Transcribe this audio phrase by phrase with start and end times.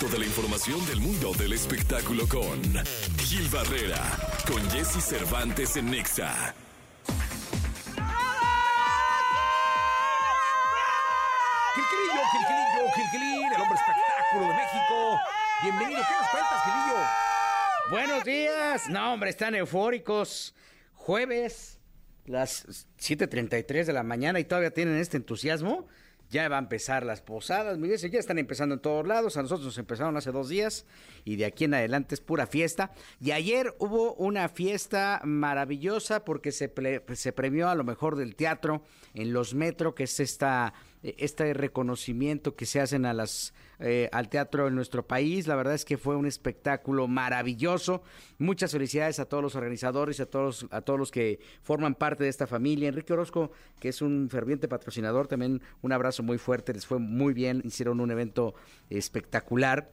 [0.00, 2.62] resto de la información del mundo del espectáculo con
[3.18, 4.00] Gil Barrera,
[4.46, 6.54] con Jesse Cervantes en Nexa.
[11.74, 15.20] Gilquilillo, Gilquilillo, Gilquilín, el hombre espectáculo de México.
[15.62, 17.06] Bienvenido, ¿qué nos cuentas, Gilillo?
[17.90, 18.88] Buenos días.
[18.88, 20.54] No, hombre, están eufóricos.
[20.94, 21.78] Jueves,
[22.24, 25.88] las 7.33 de la mañana y todavía tienen este entusiasmo.
[26.30, 29.36] Ya va a empezar las posadas, Miguel, ya están empezando en todos lados.
[29.36, 30.86] A nosotros nos empezaron hace dos días
[31.24, 32.92] y de aquí en adelante es pura fiesta.
[33.20, 38.36] Y ayer hubo una fiesta maravillosa porque se, ple- se premió a lo mejor del
[38.36, 44.10] teatro en los Metro, que es esta este reconocimiento que se hacen a las eh,
[44.12, 45.46] al teatro en nuestro país.
[45.46, 48.02] La verdad es que fue un espectáculo maravilloso.
[48.38, 52.30] Muchas felicidades a todos los organizadores a todos a todos los que forman parte de
[52.30, 52.88] esta familia.
[52.88, 56.74] Enrique Orozco, que es un ferviente patrocinador, también un abrazo muy fuerte.
[56.74, 58.54] Les fue muy bien, hicieron un evento
[58.90, 59.90] espectacular.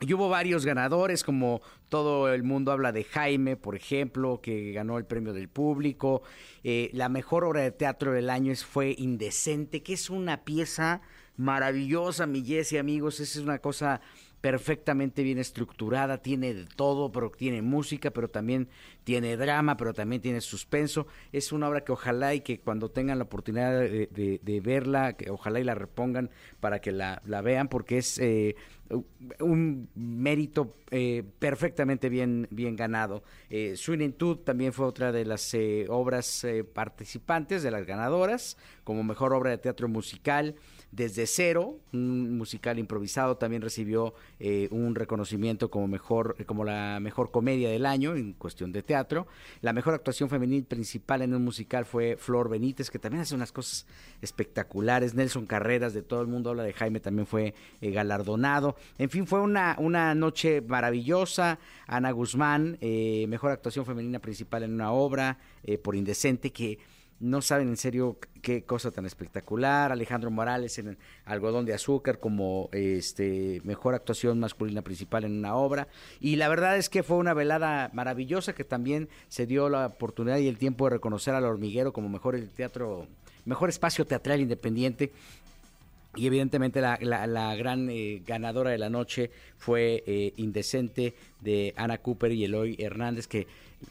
[0.00, 4.98] Y hubo varios ganadores, como todo el mundo habla de Jaime, por ejemplo, que ganó
[4.98, 6.22] el premio del público.
[6.64, 11.00] Eh, la mejor obra de teatro del año fue Indecente, que es una pieza
[11.36, 13.20] maravillosa, mi Jessy, amigos.
[13.20, 14.00] Esa es una cosa
[14.40, 18.68] perfectamente bien estructurada, tiene de todo, pero tiene música, pero también
[19.02, 21.06] tiene drama, pero también tiene suspenso.
[21.32, 25.58] Es una obra que ojalá y que cuando tengan la oportunidad de, verla, que ojalá
[25.58, 28.54] y la repongan para que la, vean, porque es eh,
[29.40, 33.24] un mérito eh, perfectamente bien, bien ganado.
[33.50, 39.02] Eh, Swinentud también fue otra de las eh, obras eh, participantes, de las ganadoras, como
[39.02, 40.54] mejor obra de teatro musical.
[40.92, 47.30] Desde cero, un musical improvisado también recibió eh, un reconocimiento como mejor, como la mejor
[47.30, 49.26] comedia del año en cuestión de teatro.
[49.60, 53.52] La mejor actuación femenil principal en un musical fue Flor Benítez, que también hace unas
[53.52, 53.86] cosas
[54.22, 55.14] espectaculares.
[55.14, 58.76] Nelson Carreras, de todo el mundo habla de Jaime, también fue eh, galardonado.
[58.96, 61.58] En fin, fue una, una noche maravillosa.
[61.86, 66.78] Ana Guzmán, eh, mejor actuación femenina principal en una obra eh, por Indecente, que
[67.18, 69.90] no saben en serio qué cosa tan espectacular.
[69.90, 75.88] Alejandro Morales en Algodón de Azúcar como este mejor actuación masculina principal en una obra.
[76.20, 80.38] Y la verdad es que fue una velada maravillosa que también se dio la oportunidad
[80.38, 83.06] y el tiempo de reconocer al hormiguero como mejor el teatro,
[83.44, 85.12] mejor espacio teatral independiente.
[86.16, 91.98] Y evidentemente la, la- gran eh, ganadora de la noche fue eh, Indecente de Ana
[91.98, 93.40] Cooper y Eloy Hernández que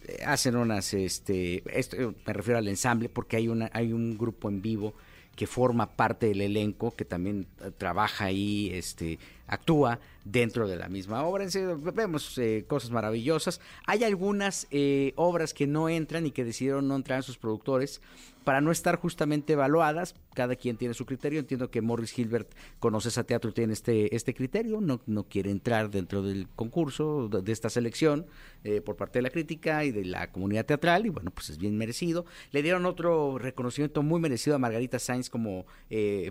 [0.07, 4.49] eh, hacen unas, este, esto, me refiero al ensamble porque hay, una, hay un grupo
[4.49, 4.93] en vivo
[5.35, 7.45] que forma parte del elenco, que también
[7.77, 11.45] trabaja ahí, este, actúa dentro de la misma obra.
[11.93, 13.61] Vemos eh, cosas maravillosas.
[13.85, 18.01] Hay algunas eh, obras que no entran y que decidieron no entrar en sus productores
[18.43, 20.15] para no estar justamente evaluadas.
[20.33, 21.39] Cada quien tiene su criterio.
[21.39, 24.81] Entiendo que Morris Gilbert conoce ese teatro y tiene este, este criterio.
[24.81, 28.25] No, no quiere entrar dentro del concurso, de, esta selección,
[28.63, 31.05] eh, por parte de la crítica y de la comunidad teatral.
[31.05, 32.25] Y bueno, pues es bien merecido.
[32.51, 35.65] Le dieron otro reconocimiento muy merecido a Margarita Sainz como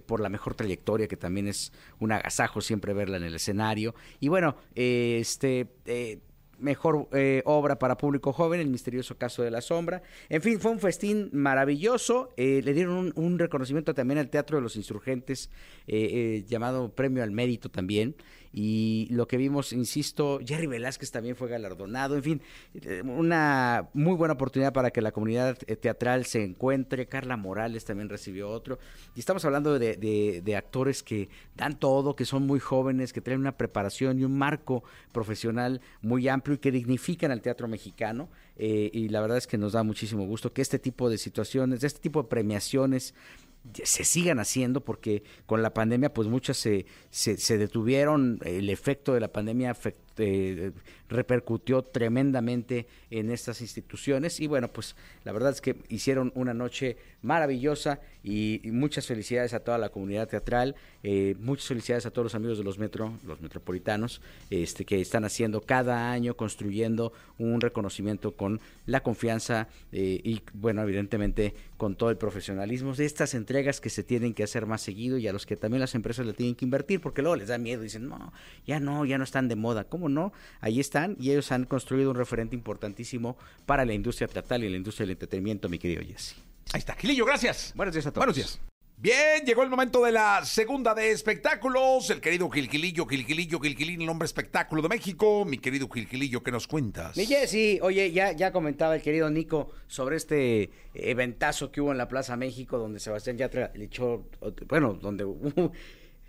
[0.07, 3.95] por la mejor trayectoria, que también es un agasajo siempre en el escenario.
[4.21, 5.69] Y bueno, eh, este...
[5.87, 6.21] eh,
[6.57, 10.03] mejor eh, obra para público joven, El misterioso caso de la sombra.
[10.29, 12.33] En fin, fue un festín maravilloso.
[12.37, 15.51] Eh, le dieron un, un reconocimiento también al Teatro de los Insurgentes,
[15.87, 18.15] eh, eh, llamado Premio al Mérito también.
[18.57, 22.15] Y lo que vimos, insisto, Jerry Velázquez también fue galardonado.
[22.15, 22.43] En fin,
[22.75, 27.07] eh, una muy buena oportunidad para que la comunidad eh, teatral se encuentre.
[27.07, 28.79] Carla Morales también recibió otro.
[29.17, 33.57] Y estamos hablando de, actores que dan todo, que son muy jóvenes, que tienen una
[33.57, 38.29] preparación y un marco profesional muy amplio y que dignifican al teatro mexicano.
[38.57, 41.83] Eh, y la verdad es que nos da muchísimo gusto que este tipo de situaciones,
[41.83, 43.15] este tipo de premiaciones
[43.73, 49.15] se sigan haciendo porque con la pandemia pues muchas se, se, se detuvieron, el efecto
[49.15, 50.73] de la pandemia afect- eh,
[51.09, 54.41] repercutió tremendamente en estas instituciones.
[54.41, 59.55] Y bueno pues la verdad es que hicieron una noche maravillosa y, y muchas felicidades
[59.55, 63.13] a toda la comunidad teatral, eh, muchas felicidades a todos los amigos de los metro,
[63.27, 70.21] los metropolitanos, este que están haciendo cada año construyendo un reconocimiento con la confianza eh,
[70.23, 74.67] y bueno evidentemente con todo el profesionalismo de estas entregas que se tienen que hacer
[74.67, 77.37] más seguido y a los que también las empresas le tienen que invertir porque luego
[77.37, 78.33] les da miedo dicen no
[78.67, 82.11] ya no ya no están de moda cómo no ahí están y ellos han construido
[82.11, 83.37] un referente importantísimo
[83.67, 86.35] para la industria teatral y la industria del entretenimiento mi querido Jesse
[86.73, 87.73] Ahí está, Gilillo, gracias.
[87.77, 88.61] buenos días a todos Buenos días.
[88.97, 92.09] Bien, llegó el momento de la segunda de espectáculos.
[92.11, 95.45] El querido Gilgilillo, Gilgilillo, Gilgilín, el hombre espectáculo de México.
[95.45, 97.17] Mi querido Gilgilillo, ¿qué nos cuentas?
[97.17, 101.99] Mi Jessy, oye, ya, ya comentaba el querido Nico sobre este eventazo que hubo en
[101.99, 104.27] la Plaza México, donde Sebastián Yatra le echó,
[104.69, 105.73] bueno, donde hubo-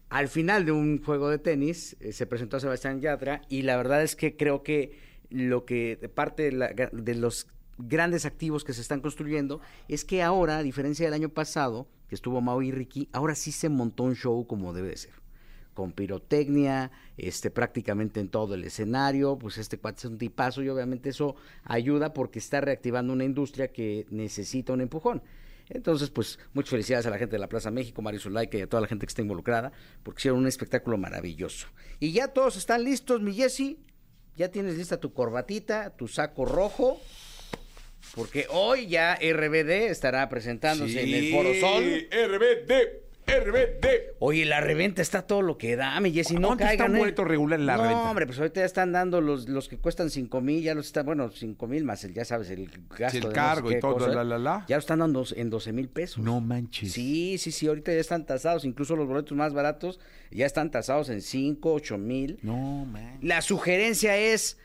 [0.10, 3.78] al final de un juego de tenis eh, se presentó a Sebastián Yatra y la
[3.78, 5.00] verdad es que creo que
[5.30, 7.48] lo que parte de, los
[7.78, 12.16] grandes activos que se están construyendo es que ahora, a diferencia del año pasado, que
[12.16, 15.14] estuvo Mau y Ricky, ahora sí se montó un show como debe de ser.
[15.74, 20.70] Con pirotecnia, este, prácticamente en todo el escenario, pues este cuate es un tipazo y
[20.70, 21.36] obviamente eso
[21.66, 25.22] ayuda porque está reactivando una industria que necesita un empujón.
[25.70, 28.68] Entonces, pues, muchas felicidades a la gente de la Plaza México, Mario Zulaika y a
[28.68, 29.72] toda la gente que está involucrada,
[30.04, 31.68] porque hicieron un espectáculo maravilloso.
[32.00, 33.78] Y ya todos están listos, mi Jesse.
[34.36, 37.00] Ya tienes lista tu corbatita, tu saco rojo,
[38.16, 42.08] porque hoy ya RBD estará presentándose en el Foro Sol.
[42.12, 44.16] RBD, RBD.
[44.20, 46.92] Oye, la reventa está todo lo que da, mi Jessy, no ¿Cuánto está caigan.
[46.92, 47.00] un eh?
[47.00, 48.10] boleto regular en la no, reventa?
[48.10, 51.06] hombre, pues ahorita ya están dando los, los que cuestan cinco mil, ya los están,
[51.06, 53.10] bueno, cinco mil más el, ya sabes, el gasto.
[53.10, 54.66] Sí, el de no sé cargo y todo, cosa, la, la, la.
[54.68, 56.24] Ya lo están dando en 12 mil pesos.
[56.24, 56.92] No manches.
[56.92, 60.00] Sí, sí, sí, ahorita ya están tasados, incluso los boletos más baratos
[60.32, 62.40] ya están tasados en 5, 8 mil.
[62.42, 63.18] No, man.
[63.22, 64.58] La sugerencia es,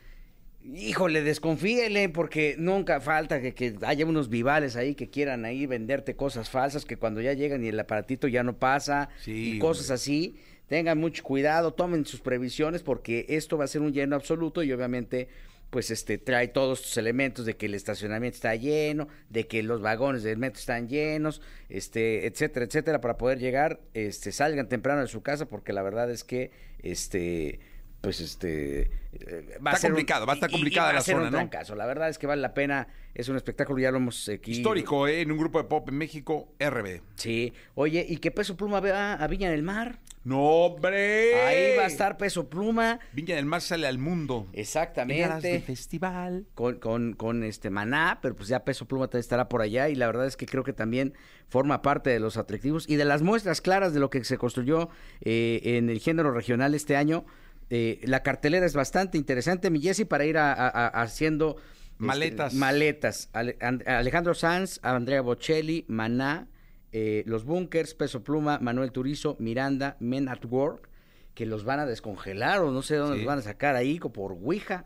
[0.63, 6.15] híjole, desconfíele porque nunca falta que, que haya unos vivales ahí que quieran ahí venderte
[6.15, 9.85] cosas falsas que cuando ya llegan y el aparatito ya no pasa Sí, y cosas
[9.85, 9.95] hombre.
[9.95, 10.35] así.
[10.67, 14.71] Tengan mucho cuidado, tomen sus previsiones porque esto va a ser un lleno absoluto y
[14.71, 15.27] obviamente
[15.69, 19.81] pues este trae todos estos elementos de que el estacionamiento está lleno, de que los
[19.81, 25.07] vagones del metro están llenos, este, etcétera, etcétera, para poder llegar, este, salgan temprano de
[25.07, 26.51] su casa porque la verdad es que
[26.83, 27.59] este
[28.01, 28.81] pues este
[29.13, 30.89] eh, va Está a ser un- complicado, va a estar y- y- y complicada va
[30.89, 31.37] a la un zona, ¿no?
[31.37, 31.75] trancazo.
[31.75, 34.51] La verdad es que vale la pena, es un espectáculo, ya lo hemos aquí.
[34.51, 35.21] Histórico, ¿eh?
[35.21, 37.01] En un grupo de pop en México, RBD.
[37.15, 37.53] Sí.
[37.75, 39.99] Oye, ¿y qué Peso Pluma va a Viña del Mar?
[40.23, 41.33] ¡No, hombre!
[41.43, 42.99] Ahí va a estar Peso Pluma.
[43.11, 44.41] Viña del Mar sale al mundo.
[44.45, 45.59] Ganas de Exactamente.
[45.61, 46.45] festival.
[46.55, 50.07] Con, con, con este Maná, pero pues ya Peso Pluma estará por allá y la
[50.07, 51.13] verdad es que creo que también
[51.49, 54.89] forma parte de los atractivos y de las muestras claras de lo que se construyó
[55.21, 57.25] eh, en el género regional este año.
[57.73, 62.03] Eh, la cartelera es bastante interesante, mi Jessy, para ir a- a- a- haciendo este,
[62.05, 62.53] Maletas.
[62.53, 63.29] maletas.
[63.31, 66.47] Ale- And- Alejandro Sanz, Andrea Bocelli, Maná,
[66.91, 70.89] eh, Los Bunkers, Peso Pluma, Manuel Turizo, Miranda, Men at Work,
[71.33, 73.19] que los van a descongelar o no sé dónde Sí.
[73.23, 74.83] los van a sacar ahí, por Ouija.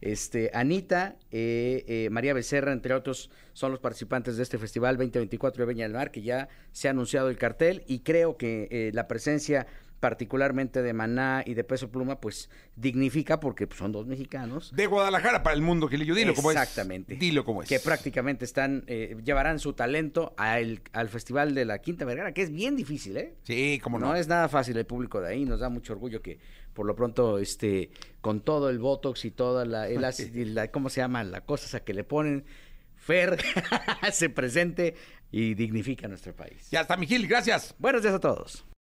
[0.00, 5.66] Este, Anita, eh, eh, María Becerra, entre otros, son los participantes de este festival 2024
[5.66, 8.90] de Viña del Mar, que ya se ha anunciado el cartel y creo que eh,
[8.94, 9.66] la presencia
[10.00, 14.72] particularmente de Maná y de Peso Pluma, pues dignifica porque pues, son dos mexicanos.
[14.74, 16.14] De Guadalajara para el mundo, Gilillo.
[16.14, 16.56] Dilo como es.
[16.56, 17.16] Exactamente.
[17.16, 17.68] Dilo como es.
[17.68, 22.42] Que prácticamente están, eh, llevarán su talento al, al Festival de la Quinta Vergara, que
[22.42, 23.34] es bien difícil, ¿eh?
[23.42, 24.06] Sí, cómo no.
[24.06, 26.38] No es nada fácil el público de ahí, nos da mucho orgullo que
[26.72, 27.90] por lo pronto, este,
[28.22, 30.00] con todo el Botox y toda la, el
[30.54, 31.22] la- ¿cómo se llama?
[31.24, 32.44] La cosa esa que le ponen,
[32.96, 33.36] Fer
[34.12, 34.94] se presente
[35.30, 36.70] y dignifica a nuestro país.
[36.70, 37.74] Ya está, mi Gil, gracias.
[37.78, 38.64] Buenos días a todos.